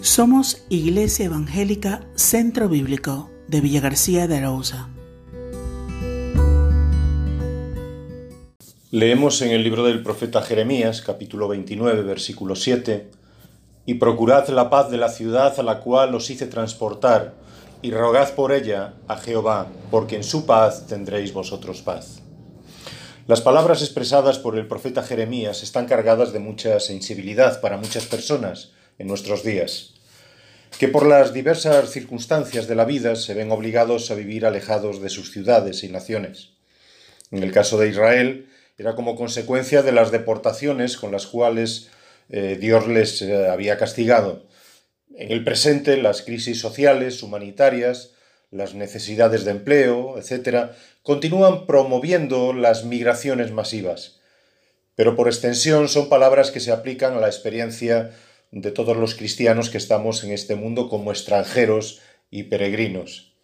Somos 0.00 0.64
Iglesia 0.68 1.26
Evangélica 1.26 2.06
Centro 2.14 2.68
Bíblico 2.68 3.30
de 3.48 3.60
Villa 3.60 3.80
García 3.80 4.28
de 4.28 4.36
Arauza. 4.36 4.88
Leemos 8.92 9.42
en 9.42 9.50
el 9.50 9.64
libro 9.64 9.82
del 9.82 10.04
profeta 10.04 10.40
Jeremías, 10.40 11.02
capítulo 11.02 11.48
29, 11.48 12.02
versículo 12.02 12.54
7, 12.54 13.10
Y 13.86 13.94
procurad 13.94 14.48
la 14.50 14.70
paz 14.70 14.88
de 14.88 14.98
la 14.98 15.08
ciudad 15.08 15.58
a 15.58 15.64
la 15.64 15.80
cual 15.80 16.14
os 16.14 16.30
hice 16.30 16.46
transportar, 16.46 17.34
y 17.82 17.90
rogad 17.90 18.34
por 18.34 18.52
ella 18.52 18.94
a 19.08 19.16
Jehová, 19.16 19.66
porque 19.90 20.14
en 20.14 20.22
su 20.22 20.46
paz 20.46 20.86
tendréis 20.86 21.32
vosotros 21.32 21.82
paz. 21.82 22.22
Las 23.26 23.40
palabras 23.40 23.82
expresadas 23.82 24.38
por 24.38 24.56
el 24.56 24.68
profeta 24.68 25.02
Jeremías 25.02 25.64
están 25.64 25.86
cargadas 25.86 26.32
de 26.32 26.38
mucha 26.38 26.78
sensibilidad 26.78 27.60
para 27.60 27.78
muchas 27.78 28.06
personas, 28.06 28.70
en 28.98 29.06
nuestros 29.06 29.44
días, 29.44 29.94
que 30.78 30.88
por 30.88 31.06
las 31.06 31.32
diversas 31.32 31.90
circunstancias 31.90 32.66
de 32.68 32.74
la 32.74 32.84
vida 32.84 33.16
se 33.16 33.34
ven 33.34 33.50
obligados 33.50 34.10
a 34.10 34.14
vivir 34.14 34.44
alejados 34.44 35.00
de 35.00 35.08
sus 35.08 35.32
ciudades 35.32 35.82
y 35.84 35.88
naciones. 35.88 36.50
En 37.30 37.42
el 37.42 37.52
caso 37.52 37.78
de 37.78 37.88
Israel, 37.88 38.48
era 38.76 38.94
como 38.94 39.16
consecuencia 39.16 39.82
de 39.82 39.92
las 39.92 40.10
deportaciones 40.10 40.96
con 40.96 41.10
las 41.10 41.26
cuales 41.26 41.88
eh, 42.28 42.56
Dios 42.60 42.86
les 42.86 43.22
eh, 43.22 43.48
había 43.48 43.76
castigado. 43.76 44.46
En 45.16 45.32
el 45.32 45.42
presente, 45.42 45.96
las 45.96 46.22
crisis 46.22 46.60
sociales, 46.60 47.22
humanitarias, 47.22 48.12
las 48.50 48.74
necesidades 48.74 49.44
de 49.44 49.50
empleo, 49.50 50.16
etc., 50.18 50.70
continúan 51.02 51.66
promoviendo 51.66 52.52
las 52.52 52.84
migraciones 52.84 53.50
masivas. 53.50 54.20
Pero 54.94 55.16
por 55.16 55.28
extensión 55.28 55.88
son 55.88 56.08
palabras 56.08 56.50
que 56.50 56.60
se 56.60 56.72
aplican 56.72 57.14
a 57.14 57.20
la 57.20 57.26
experiencia 57.26 58.10
de 58.50 58.70
todos 58.70 58.96
los 58.96 59.14
cristianos 59.14 59.70
que 59.70 59.78
estamos 59.78 60.24
en 60.24 60.32
este 60.32 60.54
mundo 60.54 60.88
como 60.88 61.10
extranjeros 61.10 62.00
y 62.30 62.44
peregrinos. 62.44 63.34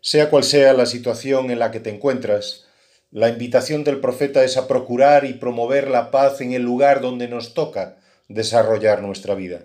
Sea 0.00 0.30
cual 0.30 0.44
sea 0.44 0.72
la 0.72 0.86
situación 0.86 1.50
en 1.50 1.58
la 1.58 1.70
que 1.70 1.80
te 1.80 1.90
encuentras, 1.90 2.66
la 3.10 3.28
invitación 3.28 3.82
del 3.82 4.00
profeta 4.00 4.44
es 4.44 4.56
a 4.56 4.68
procurar 4.68 5.24
y 5.24 5.34
promover 5.34 5.88
la 5.88 6.10
paz 6.10 6.40
en 6.40 6.52
el 6.52 6.62
lugar 6.62 7.00
donde 7.00 7.28
nos 7.28 7.54
toca 7.54 7.98
desarrollar 8.28 9.02
nuestra 9.02 9.34
vida. 9.34 9.64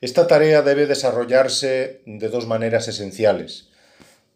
Esta 0.00 0.26
tarea 0.26 0.62
debe 0.62 0.86
desarrollarse 0.86 2.00
de 2.06 2.28
dos 2.28 2.46
maneras 2.46 2.88
esenciales. 2.88 3.68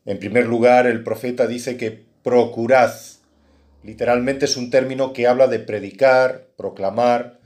En 0.04 0.18
primer 0.18 0.46
lugar, 0.46 0.86
el 0.86 1.02
profeta 1.02 1.46
dice 1.46 1.76
que 1.76 2.04
procurad. 2.22 2.92
Literalmente 3.82 4.44
es 4.44 4.56
un 4.56 4.70
término 4.70 5.12
que 5.12 5.26
habla 5.26 5.46
de 5.46 5.58
predicar, 5.58 6.46
proclamar, 6.56 7.39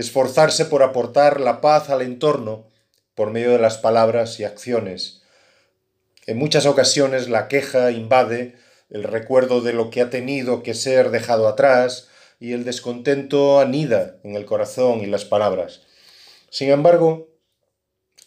esforzarse 0.00 0.64
por 0.64 0.82
aportar 0.82 1.40
la 1.40 1.60
paz 1.60 1.90
al 1.90 2.02
entorno 2.02 2.66
por 3.14 3.30
medio 3.30 3.52
de 3.52 3.58
las 3.58 3.76
palabras 3.76 4.40
y 4.40 4.44
acciones. 4.44 5.22
En 6.26 6.38
muchas 6.38 6.64
ocasiones 6.64 7.28
la 7.28 7.48
queja 7.48 7.90
invade 7.90 8.56
el 8.88 9.04
recuerdo 9.04 9.60
de 9.60 9.74
lo 9.74 9.90
que 9.90 10.00
ha 10.00 10.08
tenido 10.08 10.62
que 10.62 10.74
ser 10.74 11.10
dejado 11.10 11.48
atrás 11.48 12.08
y 12.38 12.54
el 12.54 12.64
descontento 12.64 13.60
anida 13.60 14.16
en 14.24 14.36
el 14.36 14.46
corazón 14.46 15.00
y 15.00 15.06
las 15.06 15.26
palabras. 15.26 15.82
Sin 16.48 16.70
embargo, 16.70 17.28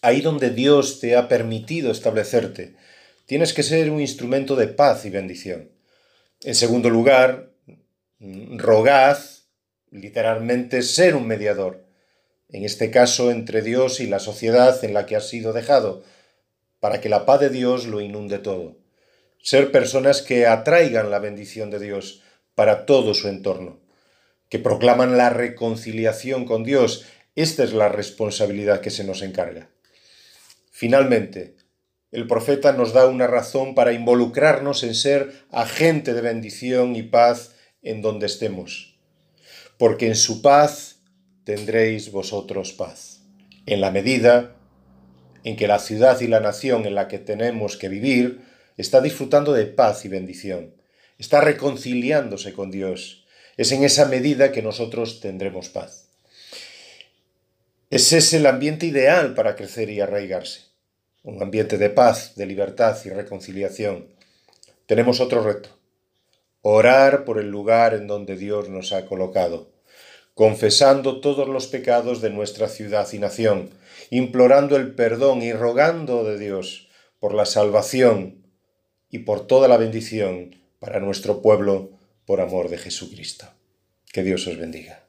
ahí 0.01 0.21
donde 0.21 0.51
Dios 0.51 0.99
te 0.99 1.15
ha 1.15 1.27
permitido 1.27 1.91
establecerte, 1.91 2.75
tienes 3.25 3.53
que 3.53 3.63
ser 3.63 3.89
un 3.89 3.99
instrumento 3.99 4.55
de 4.55 4.67
paz 4.67 5.05
y 5.05 5.09
bendición. 5.09 5.71
En 6.43 6.53
segundo 6.53 6.89
lugar, 6.91 7.49
rogad 8.19 9.17
literalmente 9.93 10.81
ser 10.81 11.15
un 11.15 11.27
mediador, 11.27 11.85
en 12.49 12.65
este 12.65 12.89
caso 12.89 13.29
entre 13.29 13.61
Dios 13.61 13.99
y 13.99 14.07
la 14.07 14.19
sociedad 14.19 14.83
en 14.83 14.93
la 14.93 15.05
que 15.05 15.15
has 15.15 15.29
sido 15.29 15.53
dejado, 15.53 16.03
para 16.79 16.99
que 16.99 17.09
la 17.09 17.25
paz 17.25 17.39
de 17.39 17.49
Dios 17.49 17.85
lo 17.85 18.01
inunde 18.01 18.39
todo. 18.39 18.75
Ser 19.41 19.71
personas 19.71 20.21
que 20.21 20.47
atraigan 20.47 21.11
la 21.11 21.19
bendición 21.19 21.69
de 21.69 21.79
Dios 21.79 22.23
para 22.55 22.85
todo 22.85 23.13
su 23.13 23.27
entorno, 23.27 23.79
que 24.49 24.57
proclaman 24.57 25.15
la 25.15 25.29
reconciliación 25.29 26.45
con 26.45 26.63
Dios. 26.63 27.05
Esta 27.35 27.63
es 27.63 27.73
la 27.73 27.89
responsabilidad 27.89 28.81
que 28.81 28.89
se 28.89 29.03
nos 29.03 29.21
encarga. 29.21 29.69
Finalmente, 30.71 31.55
el 32.11 32.25
profeta 32.25 32.73
nos 32.73 32.93
da 32.93 33.07
una 33.07 33.27
razón 33.27 33.75
para 33.75 33.93
involucrarnos 33.93 34.83
en 34.83 34.95
ser 34.95 35.45
agente 35.51 36.13
de 36.13 36.21
bendición 36.21 36.95
y 36.95 37.03
paz 37.03 37.55
en 37.83 38.01
donde 38.01 38.25
estemos 38.25 38.92
porque 39.77 40.07
en 40.07 40.15
su 40.15 40.41
paz 40.41 40.97
tendréis 41.43 42.11
vosotros 42.11 42.73
paz. 42.73 43.21
En 43.65 43.81
la 43.81 43.91
medida 43.91 44.55
en 45.43 45.55
que 45.55 45.67
la 45.67 45.79
ciudad 45.79 46.19
y 46.21 46.27
la 46.27 46.39
nación 46.39 46.85
en 46.85 46.95
la 46.95 47.07
que 47.07 47.19
tenemos 47.19 47.77
que 47.77 47.89
vivir 47.89 48.41
está 48.77 49.01
disfrutando 49.01 49.53
de 49.53 49.65
paz 49.65 50.05
y 50.05 50.09
bendición, 50.09 50.73
está 51.17 51.41
reconciliándose 51.41 52.53
con 52.53 52.71
Dios, 52.71 53.25
es 53.57 53.71
en 53.71 53.83
esa 53.83 54.05
medida 54.05 54.51
que 54.51 54.61
nosotros 54.61 55.19
tendremos 55.19 55.69
paz. 55.69 56.09
Ese 57.89 58.17
es 58.17 58.33
el 58.33 58.47
ambiente 58.47 58.87
ideal 58.87 59.35
para 59.35 59.55
crecer 59.55 59.89
y 59.91 60.01
arraigarse, 60.01 60.61
un 61.21 61.41
ambiente 61.41 61.77
de 61.77 61.89
paz, 61.89 62.33
de 62.35 62.47
libertad 62.47 62.97
y 63.05 63.09
reconciliación. 63.09 64.07
Tenemos 64.87 65.19
otro 65.19 65.43
reto, 65.43 65.69
orar 66.63 67.25
por 67.25 67.39
el 67.39 67.49
lugar 67.49 67.93
en 67.93 68.07
donde 68.07 68.37
Dios 68.37 68.69
nos 68.69 68.93
ha 68.93 69.05
colocado, 69.05 69.69
confesando 70.33 71.19
todos 71.19 71.47
los 71.47 71.67
pecados 71.67 72.21
de 72.21 72.29
nuestra 72.29 72.69
ciudad 72.69 73.07
y 73.11 73.19
nación, 73.19 73.69
implorando 74.09 74.77
el 74.77 74.95
perdón 74.95 75.41
y 75.41 75.51
rogando 75.51 76.23
de 76.23 76.39
Dios 76.39 76.89
por 77.19 77.33
la 77.33 77.45
salvación 77.45 78.47
y 79.09 79.19
por 79.19 79.45
toda 79.45 79.67
la 79.67 79.77
bendición 79.77 80.55
para 80.79 80.99
nuestro 80.99 81.41
pueblo 81.41 81.91
por 82.25 82.39
amor 82.39 82.69
de 82.69 82.77
Jesucristo. 82.77 83.45
Que 84.11 84.23
Dios 84.23 84.47
os 84.47 84.57
bendiga. 84.57 85.03